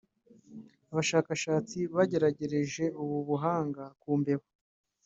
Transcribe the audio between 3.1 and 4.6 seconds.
buhanga ku mbeba